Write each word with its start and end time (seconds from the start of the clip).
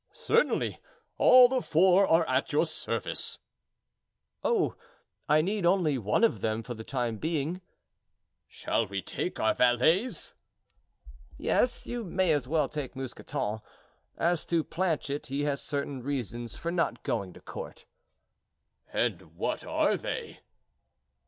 "Certainly; 0.25 0.79
all 1.19 1.47
the 1.47 1.61
four 1.61 2.07
are 2.07 2.27
at 2.27 2.51
your 2.51 2.65
service." 2.65 3.37
"Oh, 4.43 4.75
I 5.29 5.41
need 5.43 5.63
only 5.63 5.99
one 5.99 6.23
of 6.23 6.41
them 6.41 6.63
for 6.63 6.73
the 6.73 6.83
time 6.83 7.17
being." 7.19 7.61
"Shall 8.47 8.87
we 8.87 9.03
take 9.03 9.39
our 9.39 9.53
valets?" 9.53 10.33
"Yes, 11.37 11.85
you 11.85 12.03
may 12.03 12.31
as 12.31 12.47
well 12.47 12.67
take 12.67 12.95
Mousqueton. 12.95 13.59
As 14.17 14.43
to 14.47 14.63
Planchet, 14.63 15.27
he 15.27 15.43
has 15.43 15.61
certain 15.61 16.01
reasons 16.01 16.57
for 16.57 16.71
not 16.71 17.03
going 17.03 17.31
to 17.33 17.39
court." 17.39 17.85
"And 18.91 19.35
what 19.37 19.63
are 19.63 19.95
they?" 19.97 20.39